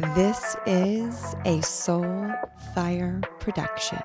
[0.00, 2.32] This is a Soul
[2.74, 4.00] Fire production.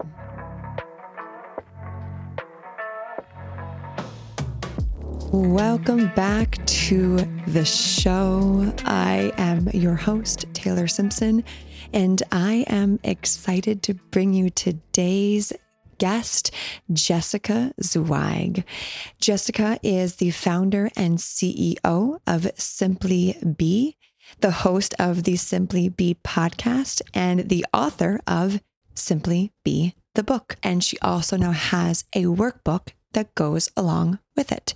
[5.31, 7.15] Welcome back to
[7.47, 8.73] the show.
[8.83, 11.45] I am your host, Taylor Simpson,
[11.93, 15.53] and I am excited to bring you today's
[15.97, 16.51] guest,
[16.91, 18.65] Jessica Zweig.
[19.21, 23.95] Jessica is the founder and CEO of Simply Be,
[24.41, 28.61] the host of the SimplyBe podcast, and the author of
[28.93, 30.57] Simply Be the book.
[30.63, 34.73] And she also now has a workbook that goes along with it.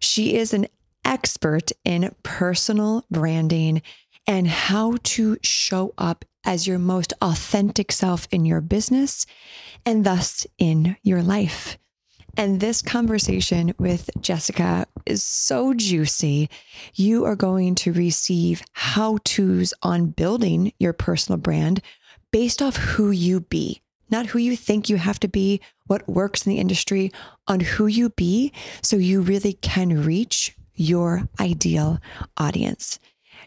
[0.00, 0.66] She is an
[1.04, 3.82] expert in personal branding
[4.26, 9.26] and how to show up as your most authentic self in your business
[9.86, 11.78] and thus in your life.
[12.38, 16.48] And this conversation with Jessica is so juicy.
[16.94, 21.82] You are going to receive how to's on building your personal brand
[22.30, 26.46] based off who you be, not who you think you have to be, what works
[26.46, 27.10] in the industry,
[27.48, 31.98] on who you be, so you really can reach your ideal
[32.36, 33.00] audience.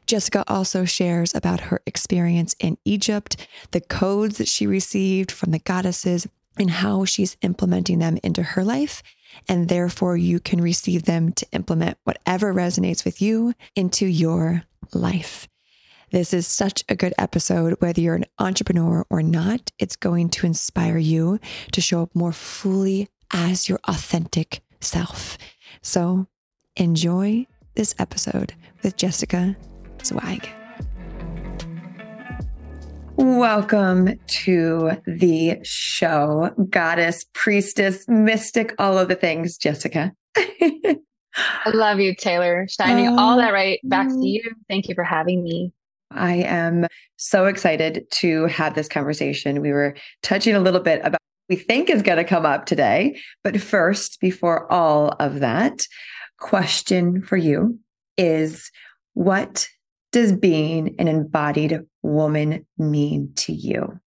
[0.05, 3.37] Jessica also shares about her experience in Egypt,
[3.71, 8.63] the codes that she received from the goddesses, and how she's implementing them into her
[8.63, 9.01] life.
[9.47, 14.63] And therefore, you can receive them to implement whatever resonates with you into your
[14.93, 15.47] life.
[16.11, 19.71] This is such a good episode, whether you're an entrepreneur or not.
[19.79, 21.39] It's going to inspire you
[21.71, 25.37] to show up more fully as your authentic self.
[25.81, 26.27] So
[26.75, 29.55] enjoy this episode with Jessica
[30.03, 30.60] Zweig.
[33.21, 40.11] Welcome to the show, goddess, priestess, mystic, all of the things, Jessica.
[40.35, 40.97] I
[41.71, 42.65] love you, Taylor.
[42.67, 44.41] Shining um, all that right back to you.
[44.67, 45.71] Thank you for having me.
[46.09, 49.61] I am so excited to have this conversation.
[49.61, 52.65] We were touching a little bit about what we think is going to come up
[52.65, 53.19] today.
[53.43, 55.83] But first, before all of that,
[56.39, 57.77] question for you
[58.17, 58.71] is
[59.13, 59.67] what
[60.11, 63.99] does being an embodied woman mean to you?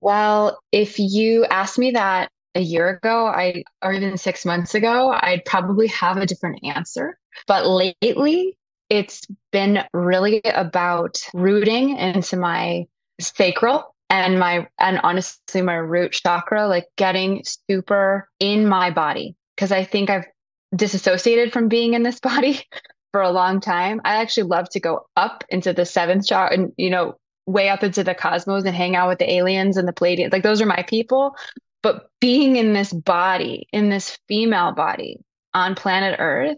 [0.00, 5.10] Well, if you asked me that a year ago, I or even 6 months ago,
[5.10, 7.18] I'd probably have a different answer.
[7.46, 8.56] But lately,
[8.90, 12.84] it's been really about rooting into my
[13.20, 19.72] sacral and my and honestly my root chakra like getting super in my body because
[19.72, 20.26] I think I've
[20.74, 22.66] disassociated from being in this body
[23.14, 24.00] for a long time.
[24.04, 27.14] I actually love to go up into the seventh chakra and, you know,
[27.46, 30.32] way up into the cosmos and hang out with the aliens and the Pleiadians.
[30.32, 31.36] Like those are my people.
[31.80, 35.20] But being in this body, in this female body
[35.52, 36.56] on planet Earth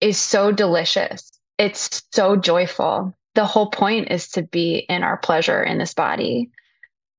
[0.00, 1.30] is so delicious.
[1.58, 3.14] It's so joyful.
[3.36, 6.50] The whole point is to be in our pleasure in this body.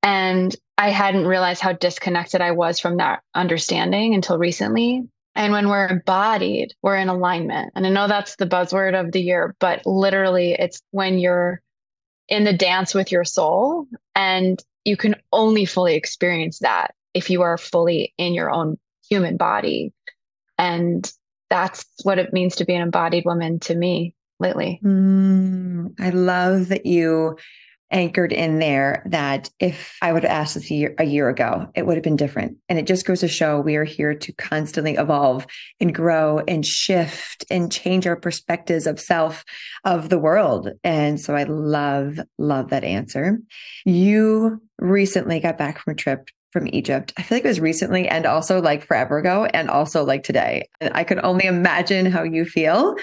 [0.03, 5.07] And I hadn't realized how disconnected I was from that understanding until recently.
[5.39, 7.71] And when we're embodied, we're in alignment.
[7.73, 11.61] And I know that's the buzzword of the year, but literally, it's when you're
[12.27, 13.87] in the dance with your soul.
[14.17, 18.77] And you can only fully experience that if you are fully in your own
[19.09, 19.93] human body.
[20.57, 21.09] And
[21.49, 24.81] that's what it means to be an embodied woman to me lately.
[24.83, 27.37] Mm, I love that you
[27.91, 31.67] anchored in there that if I would have asked this a year, a year ago,
[31.75, 32.57] it would have been different.
[32.67, 35.47] And it just goes to show we are here to constantly evolve
[35.79, 39.43] and grow and shift and change our perspectives of self,
[39.83, 40.69] of the world.
[40.83, 43.39] And so I love, love that answer.
[43.85, 47.13] You recently got back from a trip from Egypt.
[47.17, 50.67] I feel like it was recently and also like forever ago and also like today.
[50.81, 52.95] And I could only imagine how you feel.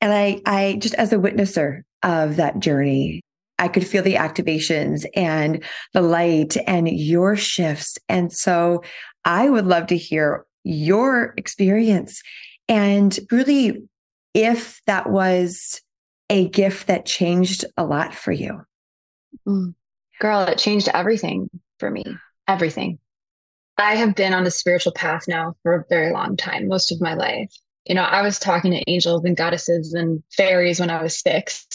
[0.00, 3.22] And I, I just as a witnesser of that journey,
[3.60, 5.62] I could feel the activations and
[5.92, 7.98] the light and your shifts.
[8.08, 8.82] And so
[9.24, 12.22] I would love to hear your experience
[12.68, 13.82] and really
[14.32, 15.80] if that was
[16.30, 18.62] a gift that changed a lot for you.
[19.46, 19.74] Mm.
[20.20, 22.04] Girl, it changed everything for me.
[22.48, 22.98] Everything.
[23.76, 27.00] I have been on the spiritual path now for a very long time, most of
[27.00, 27.52] my life.
[27.86, 31.66] You know, I was talking to angels and goddesses and fairies when I was six,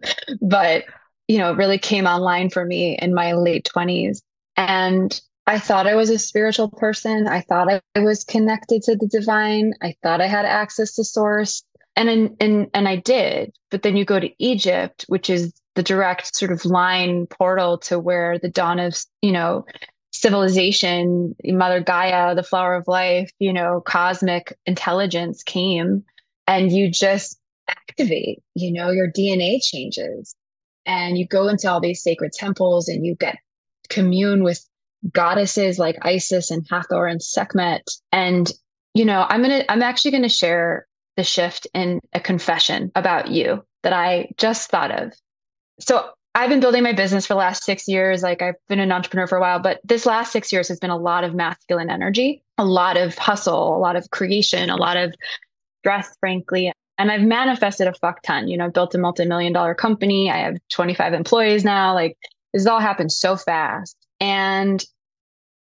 [0.40, 0.84] but
[1.28, 4.20] you know, really came online for me in my late 20s.
[4.56, 7.26] And I thought I was a spiritual person.
[7.26, 9.72] I thought I was connected to the divine.
[9.82, 11.62] I thought I had access to source.
[11.96, 13.52] And and and and I did.
[13.70, 17.98] But then you go to Egypt, which is the direct sort of line portal to
[17.98, 19.64] where the dawn of, you know,
[20.12, 26.04] civilization, Mother Gaia, the flower of life, you know, cosmic intelligence came
[26.46, 27.38] and you just
[27.68, 30.34] activate, you know, your DNA changes
[30.86, 33.38] and you go into all these sacred temples and you get
[33.88, 34.64] commune with
[35.12, 37.88] goddesses like Isis and Hathor and Sekhmet.
[38.12, 38.50] And,
[38.94, 40.86] you know, I'm going to, I'm actually going to share
[41.16, 45.12] the shift in a confession about you that I just thought of.
[45.78, 48.22] So I've been building my business for the last six years.
[48.22, 50.90] Like I've been an entrepreneur for a while, but this last six years has been
[50.90, 54.96] a lot of masculine energy, a lot of hustle, a lot of creation, a lot
[54.96, 55.14] of
[55.80, 56.72] stress, frankly.
[56.98, 58.48] And I've manifested a fuck ton.
[58.48, 60.30] You know, I've built a multi-million dollar company.
[60.30, 61.92] I have 25 employees now.
[61.94, 62.16] Like
[62.52, 63.96] this all happened so fast.
[64.20, 64.84] And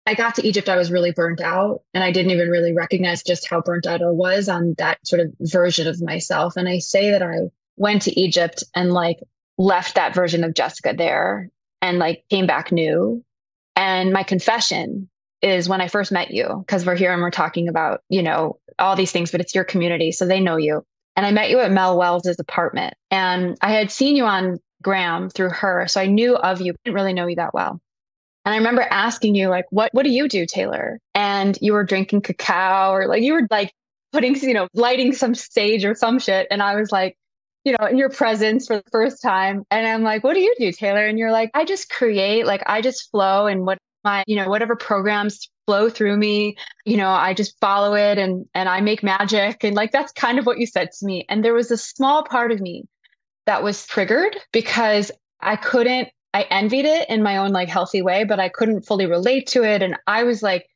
[0.06, 1.82] I got to Egypt, I was really burnt out.
[1.92, 5.20] And I didn't even really recognize just how burnt out I was on that sort
[5.20, 6.56] of version of myself.
[6.56, 7.36] And I say that I
[7.76, 9.18] went to Egypt and like
[9.58, 11.50] left that version of Jessica there
[11.82, 13.22] and like came back new.
[13.76, 15.10] And my confession
[15.42, 18.58] is when I first met you, because we're here and we're talking about, you know,
[18.78, 20.10] all these things, but it's your community.
[20.10, 20.84] So they know you.
[21.18, 22.94] And I met you at Mel Wells's apartment.
[23.10, 25.88] And I had seen you on Gram through her.
[25.88, 27.80] So I knew of you, didn't really know you that well.
[28.44, 31.00] And I remember asking you, like, what what do you do, Taylor?
[31.16, 33.72] And you were drinking cacao or like you were like
[34.12, 36.46] putting, you know, lighting some sage or some shit.
[36.52, 37.16] And I was like,
[37.64, 39.64] you know, in your presence for the first time.
[39.72, 41.04] And I'm like, what do you do, Taylor?
[41.04, 43.78] And you're like, I just create, like I just flow and what
[44.08, 46.56] my, you know, whatever programs flow through me,
[46.86, 49.62] you know, I just follow it and and I make magic.
[49.64, 51.26] And like that's kind of what you said to me.
[51.28, 52.88] And there was a small part of me
[53.44, 55.10] that was triggered because
[55.40, 59.04] I couldn't, I envied it in my own like healthy way, but I couldn't fully
[59.06, 59.82] relate to it.
[59.82, 60.66] And I was like,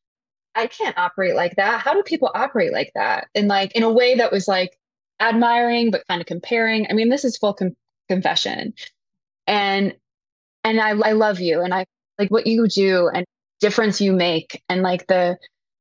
[0.54, 1.80] I can't operate like that.
[1.80, 3.28] How do people operate like that?
[3.34, 4.78] And like in a way that was like
[5.20, 6.86] admiring but kind of comparing.
[6.90, 7.76] I mean, this is full com-
[8.10, 8.74] confession.
[9.46, 9.94] And
[10.64, 11.86] and I I love you and I
[12.22, 13.26] like what you do and
[13.60, 15.36] difference you make and like the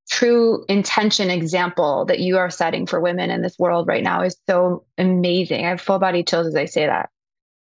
[0.09, 4.35] true intention example that you are setting for women in this world right now is
[4.49, 5.65] so amazing.
[5.65, 7.09] I have full body chills as I say that.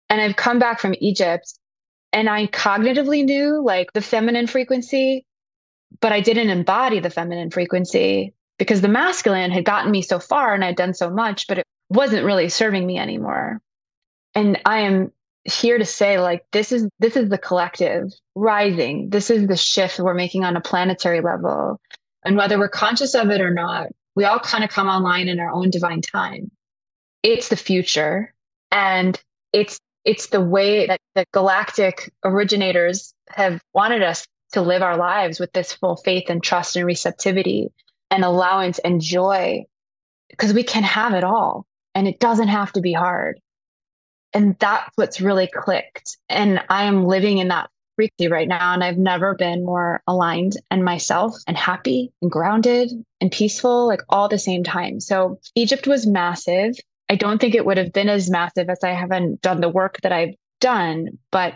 [0.09, 1.53] And I've come back from Egypt
[2.13, 5.25] and I cognitively knew like the feminine frequency,
[6.01, 10.55] but I didn't embody the feminine frequency because the masculine had gotten me so far
[10.55, 13.61] and I'd done so much, but it wasn't really serving me anymore.
[14.35, 15.13] And I am
[15.45, 19.11] here to say like this is this is the collective rising.
[19.11, 21.81] This is the shift we're making on a planetary level.
[22.25, 25.41] And whether we're conscious of it or not, we all kind of come online in
[25.41, 26.51] our own divine time.
[27.23, 28.35] It's the future
[28.71, 29.21] and
[29.53, 35.39] it's it's the way that the galactic originators have wanted us to live our lives
[35.39, 37.69] with this full faith and trust and receptivity
[38.11, 39.65] and allowance and joy
[40.29, 43.39] because we can have it all and it doesn't have to be hard.
[44.33, 46.17] And that's what's really clicked.
[46.29, 48.73] And I am living in that frequency right now.
[48.73, 52.91] And I've never been more aligned and myself and happy and grounded
[53.21, 55.01] and peaceful, like all the same time.
[55.01, 56.77] So Egypt was massive.
[57.09, 59.99] I don't think it would have been as massive as I haven't done the work
[60.03, 61.19] that I've done.
[61.31, 61.55] But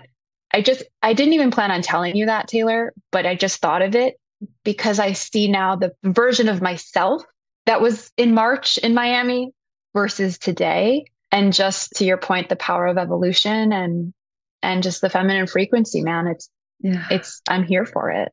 [0.52, 3.82] I just, I didn't even plan on telling you that, Taylor, but I just thought
[3.82, 4.16] of it
[4.64, 7.22] because I see now the version of myself
[7.66, 9.52] that was in March in Miami
[9.94, 11.06] versus today.
[11.34, 14.14] And just to your point, the power of evolution and
[14.62, 16.28] and just the feminine frequency, man.
[16.28, 16.48] It's
[16.78, 17.06] yeah.
[17.10, 18.30] it's I'm here for it.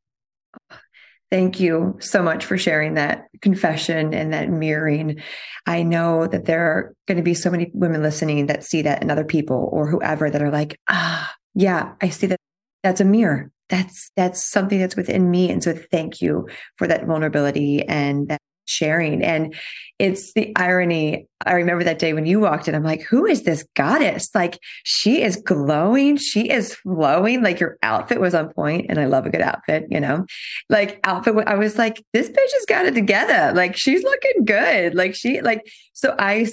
[1.31, 5.19] Thank you so much for sharing that confession and that mirroring.
[5.65, 9.01] I know that there are going to be so many women listening that see that
[9.01, 12.39] in other people or whoever that are like, ah, yeah, I see that.
[12.83, 16.47] That's a mirror that's that's something that's within me and so thank you
[16.77, 19.23] for that vulnerability and that sharing.
[19.23, 19.55] And
[19.99, 21.27] it's the irony.
[21.45, 24.29] I remember that day when you walked in i'm like who is this goddess?
[24.33, 26.17] Like she is glowing.
[26.17, 27.43] She is flowing.
[27.43, 30.25] Like your outfit was on point and i love a good outfit you know?
[30.69, 33.53] Like outfit i was like this bitch has got it together.
[33.55, 34.95] Like she's looking good.
[34.95, 35.61] Like she like
[35.93, 36.47] so i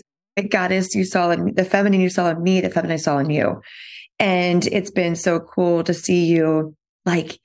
[0.51, 3.31] goddess you saw in the feminine you saw in me the feminine i saw in
[3.31, 3.61] you.
[4.21, 6.75] And it's been so cool to see you
[7.09, 7.41] like,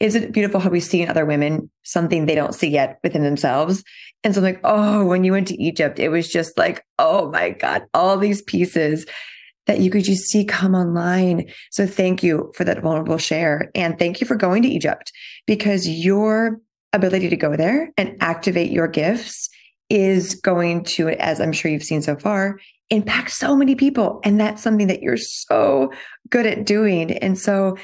[0.00, 3.22] is it beautiful how we see in other women something they don't see yet within
[3.22, 3.84] themselves?
[4.24, 7.30] And so I'm like, oh, when you went to Egypt, it was just like, oh
[7.30, 9.06] my God, all these pieces
[9.66, 11.50] that you could just see come online.
[11.70, 13.70] So thank you for that vulnerable share.
[13.74, 15.12] And thank you for going to Egypt
[15.46, 16.58] because your
[16.92, 19.48] ability to go there and activate your gifts
[19.90, 22.58] is going to, as I'm sure you've seen so far,
[22.90, 24.20] impact so many people.
[24.24, 25.92] And that's something that you're so
[26.28, 27.12] good at doing.
[27.12, 27.76] And so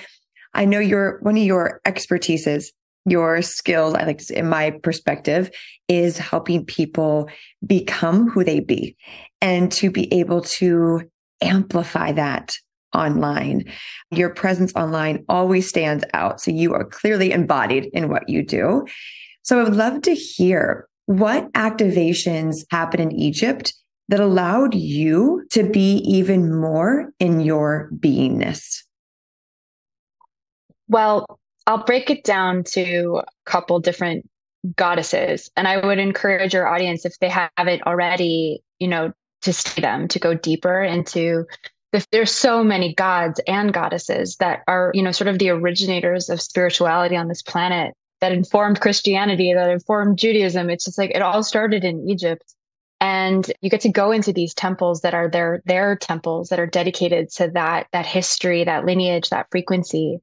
[0.57, 2.67] I know your one of your expertises,
[3.05, 5.51] your skills, I like in my perspective,
[5.87, 7.29] is helping people
[7.65, 8.97] become who they be
[9.41, 11.03] and to be able to
[11.43, 12.55] amplify that
[12.95, 13.65] online.
[14.11, 16.41] Your presence online always stands out.
[16.41, 18.87] So you are clearly embodied in what you do.
[19.43, 23.75] So I would love to hear what activations happen in Egypt
[24.09, 28.86] that allowed you to be even more in your beingness?
[30.89, 34.29] Well, I'll break it down to a couple different
[34.77, 35.51] goddesses.
[35.57, 39.13] And I would encourage your audience, if they haven't already, you know,
[39.43, 41.45] to see them, to go deeper into
[41.93, 46.29] the, there's so many gods and goddesses that are, you know, sort of the originators
[46.29, 50.71] of spirituality on this planet that informed Christianity, that informed Judaism.
[50.71, 52.55] It's just like it all started in Egypt.
[53.01, 56.67] And you get to go into these temples that are their their temples that are
[56.67, 60.19] dedicated to that that history, that lineage, that frequency.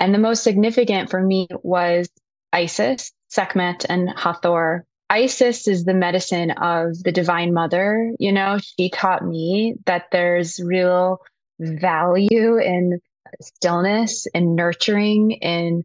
[0.00, 2.08] And the most significant for me was
[2.52, 4.84] Isis, Sekhmet, and Hathor.
[5.10, 8.12] Isis is the medicine of the Divine Mother.
[8.18, 11.20] You know, she taught me that there's real
[11.60, 13.00] value in
[13.40, 15.84] stillness and nurturing and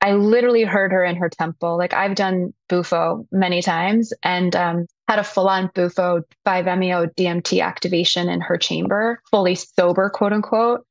[0.00, 1.76] I literally heard her in her temple.
[1.76, 7.62] Like I've done Bufo many times and um, had a full on Bufo 5-MeO DMT
[7.62, 10.86] activation in her chamber, fully sober, quote unquote.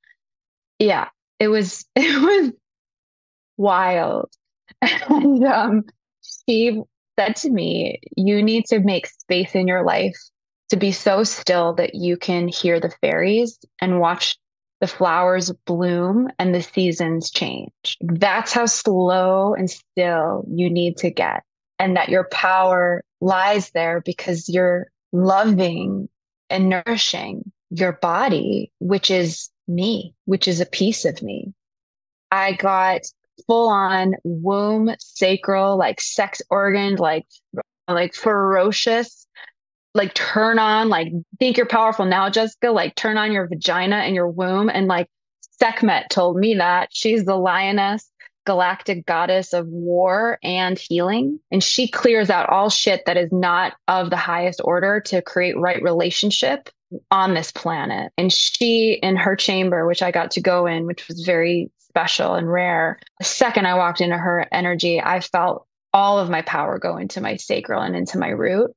[0.80, 1.08] Yeah,
[1.40, 2.52] it was it was
[3.58, 4.30] wild.
[5.10, 5.84] And um,
[6.22, 6.82] she
[7.20, 10.18] said to me, "You need to make space in your life
[10.70, 14.38] to be so still that you can hear the fairies and watch
[14.82, 17.98] the flowers bloom and the seasons change.
[18.02, 21.44] That's how slow and still you need to get.
[21.80, 26.10] And that your power lies there because you're loving
[26.50, 31.54] and nourishing your body, which is me, which is a piece of me.
[32.32, 33.02] I got
[33.48, 37.26] full on womb, sacral, like sex organ, like
[37.88, 39.26] like ferocious
[39.96, 41.08] like turn on, like
[41.40, 44.70] think you're powerful now, Jessica, like turn on your vagina and your womb.
[44.70, 45.08] And like
[45.58, 48.12] Sekhmet told me that she's the lioness,
[48.46, 51.40] galactic goddess of war and healing.
[51.50, 55.58] And she clears out all shit that is not of the highest order to create
[55.58, 56.70] right relationship
[57.10, 58.12] on this planet.
[58.18, 62.36] And she, in her chamber, which I got to go in, which was very special
[62.36, 66.78] and rare, the second I walked into her energy, I felt all of my power
[66.78, 68.72] go into my sacral and into my root.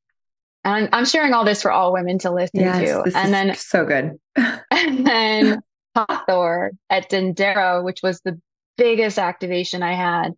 [0.65, 3.19] And I'm sharing all this for all women to listen yes, to.
[3.19, 4.21] and then so good.
[4.71, 5.63] and then
[5.97, 8.41] Hathor at Dendera, which was the
[8.77, 10.35] biggest activation I had.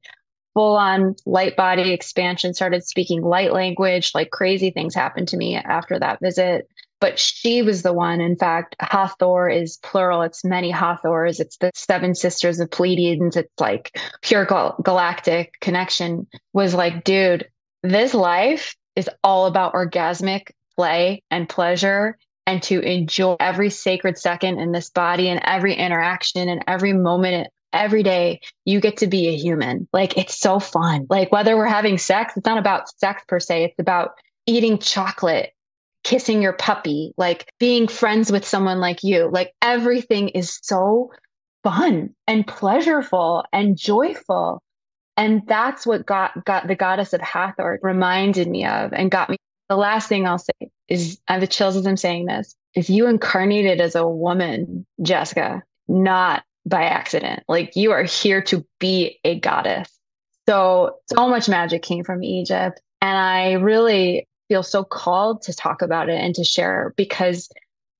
[0.54, 5.54] Full on light body expansion, started speaking light language, like crazy things happened to me
[5.56, 6.66] after that visit.
[7.00, 8.20] But she was the one.
[8.20, 10.22] In fact, Hathor is plural.
[10.22, 11.40] It's many Hathors.
[11.40, 13.36] It's the seven sisters of Pleiadians.
[13.36, 16.26] It's like pure gal- galactic connection.
[16.52, 17.48] Was like, dude,
[17.82, 24.58] this life is all about orgasmic play and pleasure and to enjoy every sacred second
[24.58, 29.28] in this body and every interaction and every moment every day you get to be
[29.28, 33.22] a human like it's so fun like whether we're having sex it's not about sex
[33.28, 34.12] per se it's about
[34.46, 35.52] eating chocolate
[36.02, 41.10] kissing your puppy like being friends with someone like you like everything is so
[41.62, 44.62] fun and pleasureful and joyful
[45.20, 49.36] and that's what got got the goddess of Hathor reminded me of and got me.
[49.68, 52.56] The last thing I'll say is I have the chills as I'm saying this.
[52.74, 58.64] If you incarnated as a woman, Jessica, not by accident, like you are here to
[58.78, 59.90] be a goddess.
[60.48, 62.80] So so much magic came from Egypt.
[63.02, 67.48] And I really feel so called to talk about it and to share because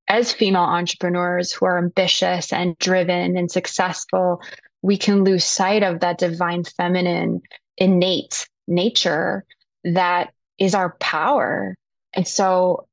[0.09, 4.43] as female entrepreneurs who are ambitious and driven and successful,
[4.83, 7.41] we can lose sight of that divine feminine
[7.79, 9.45] innate nature
[9.85, 11.77] that is our power.
[12.15, 12.89] And so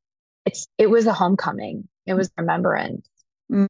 [0.45, 1.87] it's it was a homecoming.
[2.05, 3.09] It was remembrance.
[3.51, 3.67] Mm,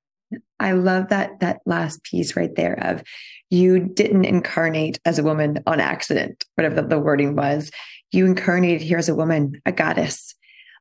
[0.60, 3.02] I love that that last piece right there of
[3.50, 7.72] you didn't incarnate as a woman on accident, whatever the, the wording was.
[8.12, 10.36] You incarnated here as a woman, a goddess.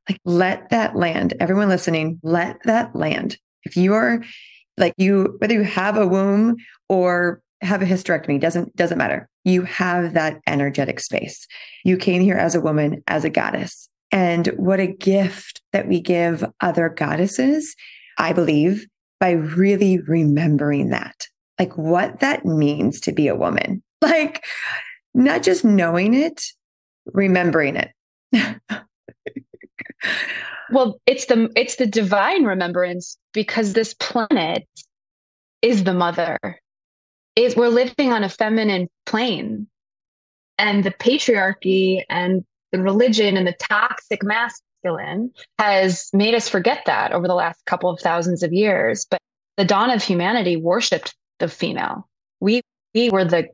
[0.09, 1.35] Like let that land.
[1.41, 3.39] Everyone listening, let that land.
[3.65, 4.23] If you are
[4.77, 6.57] like you, whether you have a womb
[6.89, 9.29] or have a hysterectomy, doesn't doesn't matter.
[9.45, 11.47] You have that energetic space.
[11.85, 13.89] You came here as a woman, as a goddess.
[14.13, 17.75] And what a gift that we give other goddesses,
[18.19, 18.87] I believe,
[19.19, 21.27] by really remembering that.
[21.59, 23.83] Like what that means to be a woman.
[24.03, 24.45] Like
[25.15, 26.45] not just knowing it,
[27.07, 27.93] remembering it.
[30.71, 34.67] well it's the it's the divine remembrance because this planet
[35.63, 36.39] is the mother.
[37.35, 39.67] Is we're living on a feminine plane.
[40.59, 47.13] And the patriarchy and the religion and the toxic masculine has made us forget that
[47.13, 49.07] over the last couple of thousands of years.
[49.11, 49.21] But
[49.59, 52.09] the dawn of humanity worshiped the female.
[52.41, 52.63] We
[52.95, 53.49] we were the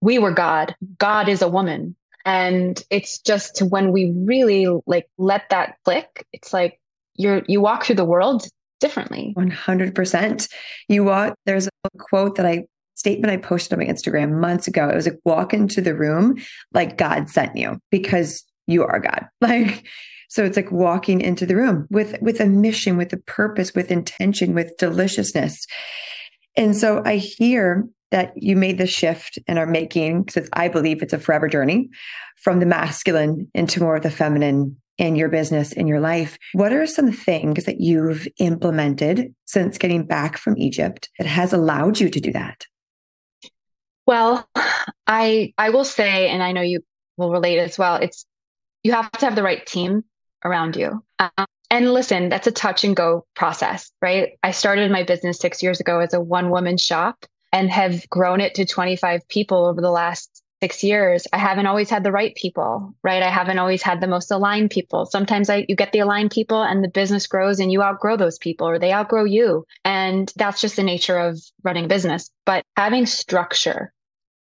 [0.00, 0.76] we were god.
[0.98, 1.96] God is a woman
[2.26, 6.78] and it's just when we really like let that click it's like
[7.14, 8.46] you're you walk through the world
[8.78, 9.32] differently.
[9.38, 10.48] 100%
[10.88, 12.64] you walk there's a quote that i
[12.94, 14.88] statement i posted on my instagram months ago.
[14.88, 16.36] It was like walk into the room
[16.74, 19.26] like god sent you because you are god.
[19.40, 19.86] Like
[20.28, 23.90] so it's like walking into the room with with a mission with a purpose with
[23.90, 25.64] intention with deliciousness.
[26.56, 31.02] And so i hear that you made the shift and are making because i believe
[31.02, 31.88] it's a forever journey
[32.36, 36.38] from the masculine into more of the feminine in your business, in your life.
[36.52, 42.00] What are some things that you've implemented since getting back from Egypt that has allowed
[42.00, 42.64] you to do that?
[44.06, 44.48] Well,
[45.06, 46.80] I I will say, and I know you
[47.16, 47.96] will relate as well.
[47.96, 48.24] It's
[48.82, 50.04] you have to have the right team
[50.44, 51.02] around you.
[51.18, 54.38] Um, and listen, that's a touch and go process, right?
[54.44, 58.42] I started my business six years ago as a one woman shop and have grown
[58.42, 62.34] it to 25 people over the last six years, I haven't always had the right
[62.34, 63.22] people, right?
[63.22, 65.06] I haven't always had the most aligned people.
[65.06, 68.36] Sometimes I you get the aligned people and the business grows and you outgrow those
[68.38, 69.64] people or they outgrow you.
[69.86, 72.30] And that's just the nature of running a business.
[72.44, 73.92] But having structure,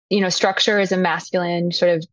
[0.09, 2.05] you know, structure is a masculine sort of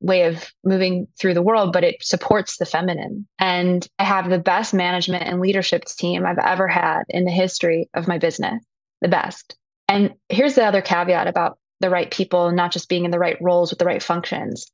[0.00, 3.28] way of moving through the world, but it supports the feminine.
[3.38, 7.88] And I have the best management and leadership team I've ever had in the history
[7.94, 8.64] of my business,
[9.00, 9.56] the best.
[9.90, 13.36] And here's the other caveat about the right people, not just being in the right
[13.40, 14.70] roles with the right functions.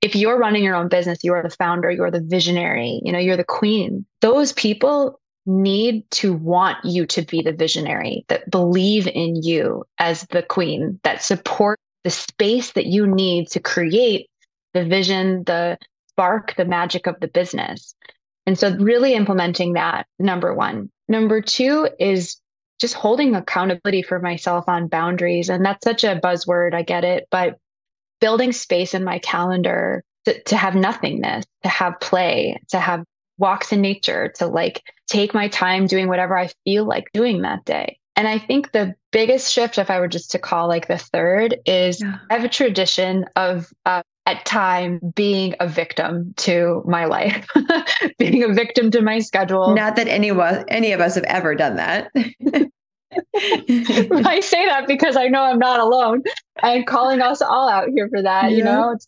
[0.00, 3.18] If you're running your own business, you are the founder, you're the visionary, you know,
[3.20, 4.04] you're the queen.
[4.22, 10.26] Those people need to want you to be the visionary that believe in you as
[10.30, 14.28] the queen, that support the space that you need to create
[14.74, 17.94] the vision, the spark, the magic of the business.
[18.46, 20.90] And so, really implementing that, number one.
[21.08, 22.36] Number two is
[22.80, 25.48] just holding accountability for myself on boundaries.
[25.48, 26.74] And that's such a buzzword.
[26.74, 27.26] I get it.
[27.30, 27.58] But
[28.20, 33.04] building space in my calendar to, to have nothingness, to have play, to have
[33.38, 37.64] walks in nature, to like take my time doing whatever I feel like doing that
[37.64, 37.98] day.
[38.16, 41.56] And I think the biggest shift, if I were just to call like the third,
[41.66, 42.18] is yeah.
[42.30, 47.46] I have a tradition of uh, at time being a victim to my life,
[48.18, 49.74] being a victim to my schedule.
[49.74, 52.10] Not that any of us, any of us have ever done that.
[53.36, 56.22] I say that because I know I'm not alone
[56.62, 58.56] and calling us all out here for that, yeah.
[58.56, 59.06] you know, it's,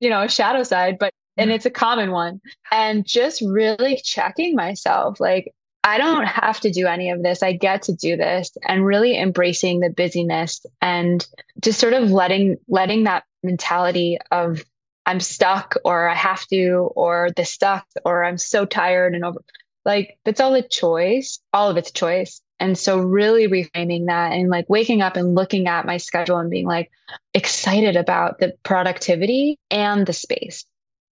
[0.00, 2.40] you know, a shadow side, but, and it's a common one.
[2.72, 5.52] And just really checking myself, like,
[5.84, 7.42] I don't have to do any of this.
[7.42, 11.26] I get to do this and really embracing the busyness and
[11.60, 14.64] just sort of letting, letting that mentality of
[15.06, 19.44] I'm stuck or I have to or the stuck or I'm so tired and over
[19.84, 21.38] like that's all a choice.
[21.52, 22.40] All of it's choice.
[22.60, 26.50] And so really reframing that and like waking up and looking at my schedule and
[26.50, 26.90] being like
[27.34, 30.64] excited about the productivity and the space.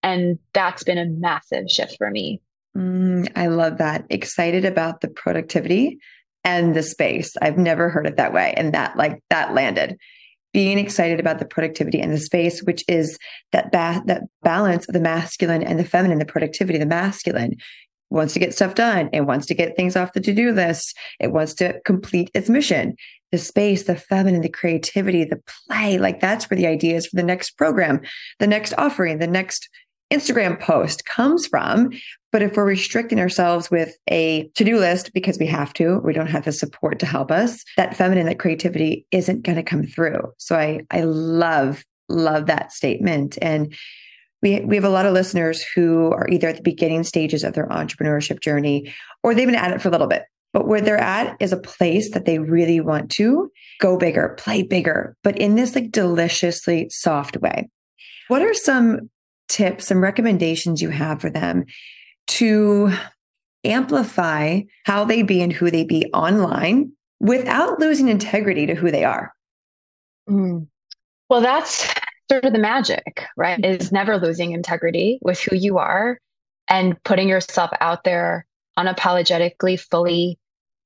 [0.03, 2.40] And that's been a massive shift for me.
[2.77, 4.07] Mm, I love that.
[4.09, 5.99] Excited about the productivity
[6.45, 7.37] and the space.
[7.42, 8.55] I've never heard it that way.
[8.57, 9.99] And that like that landed
[10.53, 13.19] being excited about the productivity and the space, which is
[13.53, 17.57] that ba- that balance of the masculine and the feminine, the productivity, the masculine
[18.11, 19.09] wants to get stuff done.
[19.12, 20.97] It wants to get things off the to-do list.
[21.19, 22.95] It wants to complete its mission.
[23.31, 27.23] The space, the feminine, the creativity, the play, like that's where the ideas for the
[27.23, 28.03] next program,
[28.38, 29.71] the next offering, the next
[30.12, 31.91] Instagram post comes from.
[32.33, 36.14] But if we're restricting ourselves with a to do list because we have to, we
[36.14, 39.85] don't have the support to help us, that feminine, that creativity isn't going to come
[39.85, 40.33] through.
[40.38, 43.37] So I, I love, love that statement.
[43.42, 43.75] And
[44.40, 47.53] we, we have a lot of listeners who are either at the beginning stages of
[47.53, 48.92] their entrepreneurship journey
[49.23, 50.25] or they've been at it for a little bit.
[50.55, 54.62] But where they're at is a place that they really want to go bigger, play
[54.62, 57.71] bigger, but in this like deliciously soft way.
[58.29, 59.11] What are some
[59.49, 61.64] tips, some recommendations you have for them
[62.29, 62.93] to
[63.65, 69.05] amplify how they be and who they be online without losing integrity to who they
[69.05, 69.33] are?
[70.29, 70.67] Mm.
[71.29, 71.89] Well, that's
[72.31, 73.61] sort of the magic, right?
[73.61, 73.83] Mm-hmm.
[73.83, 76.19] Is never losing integrity with who you are
[76.69, 78.47] and putting yourself out there
[78.79, 80.39] unapologetically, fully,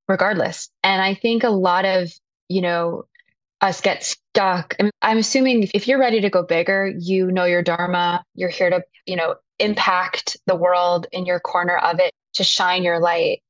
[0.09, 0.68] regardless.
[0.83, 2.12] And I think a lot of,
[2.49, 3.05] you know,
[3.61, 4.77] us get stuck.
[5.03, 8.83] I'm assuming if you're ready to go bigger, you know your dharma, you're here to,
[9.07, 13.42] you know, impact the world in your corner of it, to shine your light.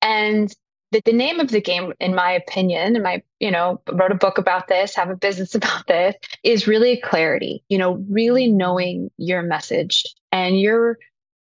[0.00, 0.52] And
[0.92, 4.16] the, the name of the game, in my opinion, and my, you know, wrote a
[4.16, 9.10] book about this, have a business about this, is really clarity, you know, really knowing
[9.16, 10.98] your message and your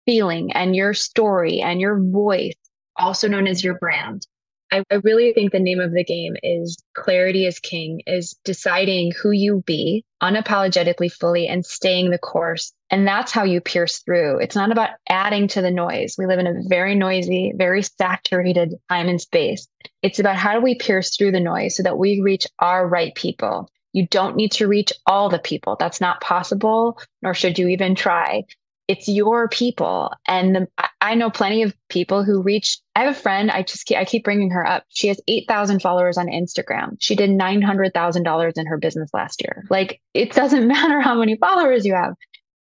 [0.06, 2.54] feeling and your story and your voice,
[2.96, 4.26] also known as your brand.
[4.76, 9.14] I, I really think the name of the game is clarity is king, is deciding
[9.14, 12.74] who you be unapologetically fully and staying the course.
[12.90, 14.40] And that's how you pierce through.
[14.40, 16.16] It's not about adding to the noise.
[16.18, 19.66] We live in a very noisy, very saturated time and space.
[20.02, 23.16] It's about how do we pierce through the noise so that we reach our right
[23.16, 23.70] people.
[23.94, 25.78] You don't need to reach all the people.
[25.80, 28.44] That's not possible, nor should you even try
[28.88, 30.12] it's your people.
[30.28, 30.68] And the,
[31.02, 34.06] i know plenty of people who reach i have a friend i just keep, i
[34.06, 34.84] keep bringing her up.
[34.90, 36.98] She has 8000 followers on instagram.
[37.00, 39.64] She did $900000 in her business last year.
[39.70, 42.14] Like it doesn't matter how many followers you have.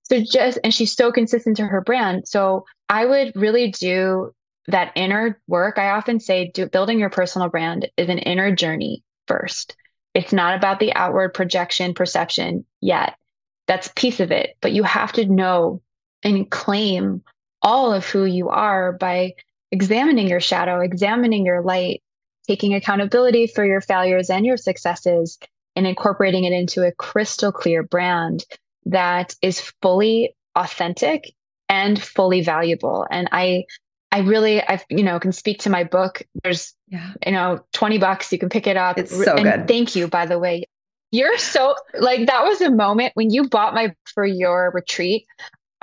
[0.05, 2.29] So just and she's so consistent to her brand.
[2.29, 4.33] So i would really do
[4.69, 5.79] that inner work.
[5.79, 9.77] I often say do, building your personal brand is an inner journey first.
[10.15, 13.17] It's not about the outward projection perception yet.
[13.67, 15.81] That's piece of it but you have to know
[16.25, 17.23] and claim
[17.63, 19.35] all of who you are by
[19.71, 22.03] examining your shadow, examining your light,
[22.47, 25.39] taking accountability for your failures and your successes,
[25.77, 28.45] and incorporating it into a crystal clear brand
[28.87, 31.33] that is fully authentic
[31.69, 33.07] and fully valuable.
[33.11, 33.65] And I
[34.13, 36.23] I really I you know can speak to my book.
[36.43, 37.13] There's yeah.
[37.27, 38.99] you know 20 bucks you can pick it up.
[38.99, 39.69] It's so and good.
[39.69, 40.65] Thank you by the way.
[41.11, 45.27] You're so like that was a moment when you bought my for your retreat.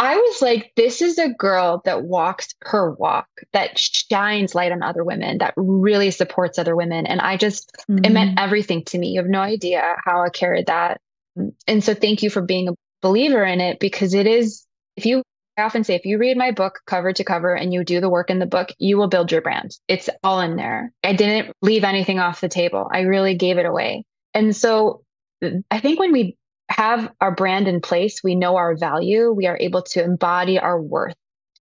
[0.01, 4.81] I was like, this is a girl that walks her walk, that shines light on
[4.81, 7.05] other women, that really supports other women.
[7.05, 8.03] And I just, mm-hmm.
[8.03, 8.43] it meant mm-hmm.
[8.43, 9.09] everything to me.
[9.09, 10.99] You have no idea how I carried that.
[11.67, 14.65] And so thank you for being a believer in it because it is,
[14.97, 15.21] if you,
[15.55, 18.09] I often say, if you read my book cover to cover and you do the
[18.09, 19.77] work in the book, you will build your brand.
[19.87, 20.91] It's all in there.
[21.03, 22.89] I didn't leave anything off the table.
[22.91, 24.03] I really gave it away.
[24.33, 25.03] And so
[25.69, 26.37] I think when we
[26.71, 30.81] have our brand in place, we know our value, we are able to embody our
[30.81, 31.15] worth.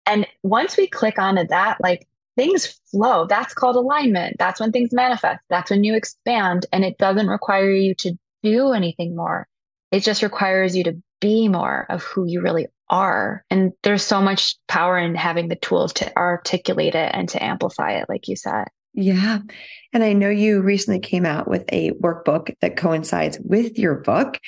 [0.06, 3.26] And once we click onto that, like things flow.
[3.28, 4.38] That's called alignment.
[4.40, 5.42] That's when things manifest.
[5.50, 6.66] That's when you expand.
[6.72, 9.48] And it doesn't require you to do anything more.
[9.92, 13.46] It just requires you to be more of who you really are.
[13.50, 17.94] And there's so much power in having the tools to articulate it and to amplify
[17.94, 18.66] it, like you said.
[18.94, 19.40] Yeah.
[19.94, 24.40] And I know you recently came out with a workbook that coincides with your book.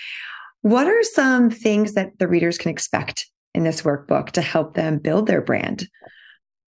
[0.63, 4.97] What are some things that the readers can expect in this workbook to help them
[4.97, 5.87] build their brand?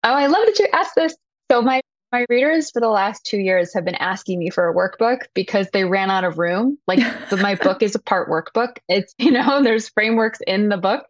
[0.03, 1.15] Oh, I love that you asked this.
[1.51, 4.73] So my my readers for the last two years have been asking me for a
[4.73, 6.77] workbook because they ran out of room.
[6.88, 6.99] Like
[7.39, 8.77] my book is a part workbook.
[8.88, 11.06] It's, you know, there's frameworks in the book.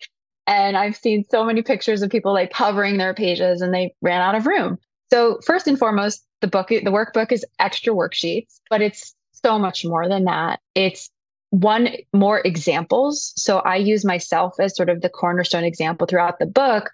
[0.48, 4.22] And I've seen so many pictures of people like covering their pages and they ran
[4.22, 4.78] out of room.
[5.12, 9.86] So first and foremost, the book, the workbook is extra worksheets, but it's so much
[9.86, 10.60] more than that.
[10.74, 11.10] It's
[11.54, 13.32] one more examples.
[13.36, 16.90] So I use myself as sort of the cornerstone example throughout the book,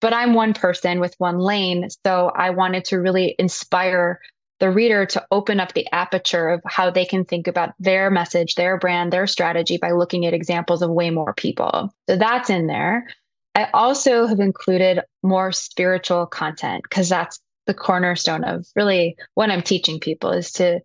[0.00, 1.88] but I'm one person with one lane.
[2.06, 4.20] So I wanted to really inspire
[4.60, 8.54] the reader to open up the aperture of how they can think about their message,
[8.54, 11.92] their brand, their strategy by looking at examples of way more people.
[12.08, 13.08] So that's in there.
[13.56, 19.62] I also have included more spiritual content because that's the cornerstone of really what I'm
[19.62, 20.82] teaching people is to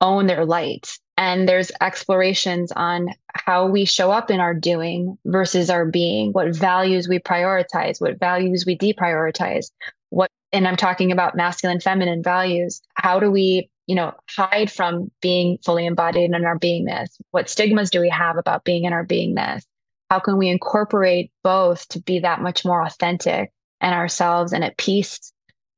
[0.00, 5.70] own their light and there's explorations on how we show up in our doing versus
[5.70, 9.70] our being what values we prioritize what values we deprioritize
[10.10, 12.82] what and i'm talking about masculine feminine values.
[12.94, 17.10] How do we you know hide from being fully embodied in our beingness?
[17.30, 19.62] What stigmas do we have about being in our beingness?
[20.10, 24.76] How can we incorporate both to be that much more authentic and ourselves and at
[24.76, 25.32] peace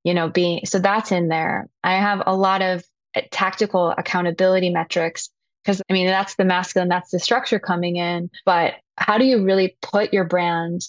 [0.04, 1.68] you know being so that's in there.
[1.83, 2.83] I have a lot of
[3.30, 5.30] tactical accountability metrics
[5.64, 8.31] because I mean that's the masculine, that's the structure coming in.
[8.44, 10.83] But how do you really put your brand?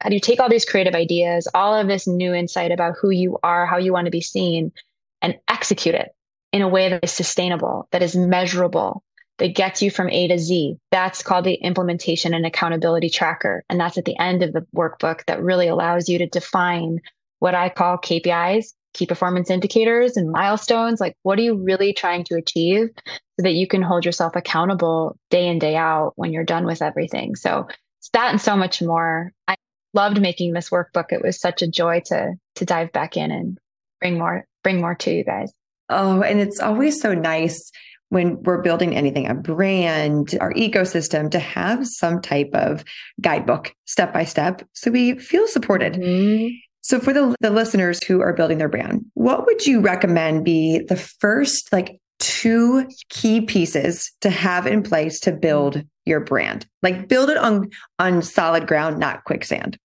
[0.00, 3.10] How do you take all these creative ideas, all of this new insight about who
[3.10, 4.72] you are, how you want to be seen,
[5.20, 6.14] and execute it
[6.52, 9.04] in a way that is sustainable, that is measurable,
[9.38, 10.76] that gets you from A to Z?
[10.90, 13.62] That's called the implementation and accountability tracker.
[13.68, 17.00] And that's at the end of the workbook that really allows you to define
[17.38, 22.24] what I call KPIs, key performance indicators and milestones like what are you really trying
[22.24, 26.44] to achieve so that you can hold yourself accountable day in day out when you're
[26.44, 27.66] done with everything so
[28.12, 29.56] that and so much more i
[29.94, 33.58] loved making this workbook it was such a joy to to dive back in and
[34.00, 35.52] bring more bring more to you guys
[35.88, 37.70] oh and it's always so nice
[38.12, 42.84] when we're building anything, a brand, our ecosystem, to have some type of
[43.22, 45.94] guidebook step by step so we feel supported.
[45.94, 46.48] Mm-hmm.
[46.82, 50.80] So for the, the listeners who are building their brand, what would you recommend be
[50.88, 56.66] the first like two key pieces to have in place to build your brand?
[56.82, 59.78] Like build it on on solid ground, not quicksand.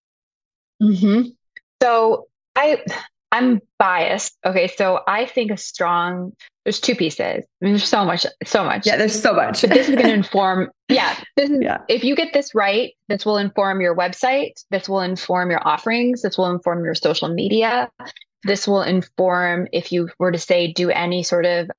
[0.82, 1.30] Mm-hmm.
[1.82, 3.00] So I I
[3.38, 4.38] I'm biased.
[4.46, 6.34] Okay, so I think a strong
[6.68, 7.46] there's two pieces.
[7.62, 8.86] I mean, there's so much, so much.
[8.86, 9.62] Yeah, there's so much.
[9.62, 10.70] but this is going to inform.
[10.90, 11.60] Yeah, this is.
[11.62, 11.80] Yeah.
[11.90, 14.52] If you get this right, this will inform your website.
[14.72, 16.22] This will inform your offerings.
[16.22, 17.90] This will inform your social media.
[18.44, 21.70] This will inform if you were to say do any sort of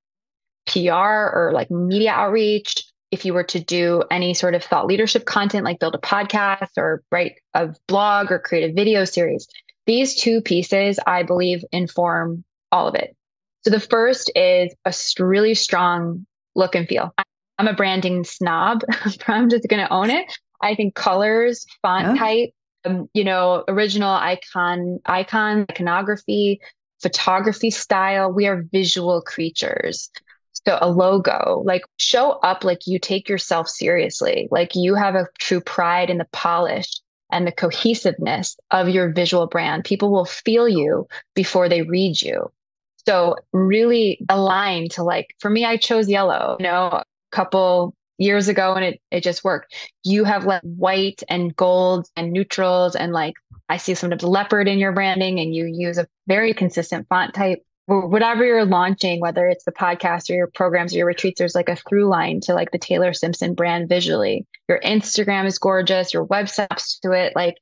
[0.67, 2.85] PR or like media outreach.
[3.11, 6.77] If you were to do any sort of thought leadership content, like build a podcast
[6.77, 9.49] or write a blog or create a video series,
[9.89, 13.17] these two pieces, I believe, inform all of it.
[13.65, 17.13] So the first is a really strong look and feel.
[17.59, 18.83] I'm a branding snob.
[19.27, 20.27] I'm just going to own it.
[20.61, 22.15] I think colors, font yeah.
[22.15, 22.51] type,
[22.85, 26.61] um, you know, original icon, icon, iconography,
[27.01, 28.31] photography style.
[28.31, 30.11] We are visual creatures.
[30.67, 35.29] So a logo, like show up like you take yourself seriously, like you have a
[35.39, 39.85] true pride in the polish and the cohesiveness of your visual brand.
[39.85, 42.51] People will feel you before they read you.
[43.07, 48.49] So really aligned to like, for me, I chose yellow, you know, a couple years
[48.49, 49.75] ago and it, it just worked.
[50.05, 53.35] You have like white and gold and neutrals and like,
[53.69, 57.07] I see some of the leopard in your branding and you use a very consistent
[57.09, 61.39] font type whatever you're launching, whether it's the podcast or your programs or your retreats,
[61.39, 64.47] there's like a through line to like the Taylor Simpson brand visually.
[64.69, 67.57] Your Instagram is gorgeous, your website's to it, like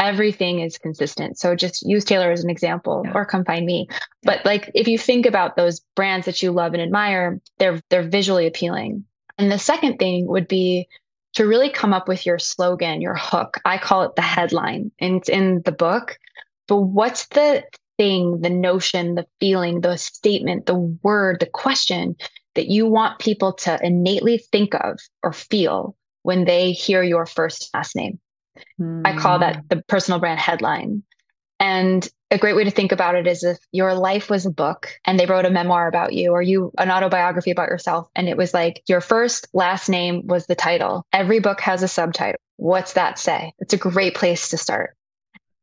[0.00, 1.38] everything is consistent.
[1.38, 3.12] So just use Taylor as an example yeah.
[3.14, 3.86] or come find me.
[3.88, 3.98] Yeah.
[4.24, 8.08] But like if you think about those brands that you love and admire, they're they're
[8.08, 9.04] visually appealing.
[9.38, 10.88] And the second thing would be
[11.34, 13.58] to really come up with your slogan, your hook.
[13.64, 16.18] I call it the headline and it's in the book.
[16.66, 17.62] But what's the
[17.98, 22.16] thing, the notion, the feeling, the statement, the word, the question
[22.54, 27.70] that you want people to innately think of or feel when they hear your first
[27.74, 28.18] last name.
[28.80, 29.06] Mm.
[29.06, 29.62] I call that hmm.
[29.68, 31.02] the personal brand headline.
[31.60, 34.88] And a great way to think about it is if your life was a book
[35.04, 38.36] and they wrote a memoir about you or you an autobiography about yourself and it
[38.36, 41.04] was like your first last name was the title.
[41.12, 42.40] Every book has a subtitle.
[42.56, 43.52] What's that say?
[43.60, 44.96] It's a great place to start.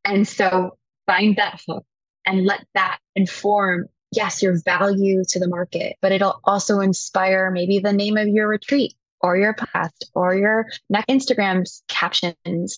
[0.04, 1.86] And so find that hook
[2.25, 7.79] and let that inform yes your value to the market but it'll also inspire maybe
[7.79, 12.77] the name of your retreat or your past or your next instagram's captions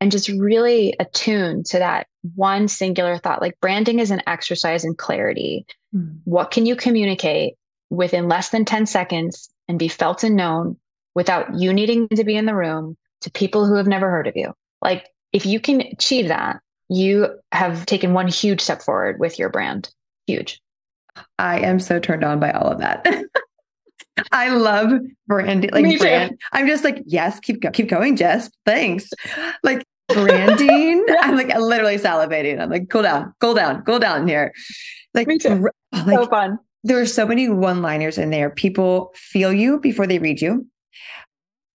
[0.00, 3.40] and just really attune to that one singular thought.
[3.40, 5.66] Like branding is an exercise in clarity.
[5.94, 6.18] Mm.
[6.24, 7.54] what can you communicate
[7.88, 10.76] within less than 10 seconds and be felt and known
[11.14, 14.36] without you needing to be in the room to people who have never heard of
[14.36, 14.52] you?
[14.82, 19.48] Like if you can achieve that you have taken one huge step forward with your
[19.48, 19.90] brand.
[20.26, 20.60] Huge.
[21.38, 23.06] I am so turned on by all of that.
[24.32, 24.92] I love
[25.26, 26.38] branding, like brand.
[26.52, 28.50] I'm just like, yes, keep go- keep going, Jess.
[28.66, 29.10] Thanks.
[29.62, 31.04] Like branding.
[31.20, 32.60] I'm like literally salivating.
[32.60, 34.52] I'm like, cool down, cool down, cool down here.
[35.14, 35.68] Like, Me too.
[35.92, 36.58] Like, so fun.
[36.84, 38.50] There are so many one-liners in there.
[38.50, 40.66] People feel you before they read you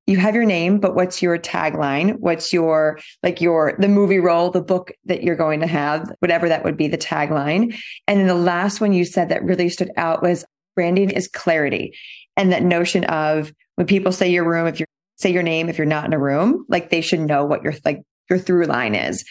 [0.09, 2.15] you have your name, but what's your tagline?
[2.17, 6.49] What's your, like your, the movie role, the book that you're going to have, whatever
[6.49, 7.79] that would be the tagline.
[8.07, 10.45] And then the last one you said that really stood out was
[10.75, 11.93] branding is clarity.
[12.35, 15.77] And that notion of when people say your room, if you say your name, if
[15.77, 18.95] you're not in a room, like they should know what your, like your through line
[18.95, 19.23] is.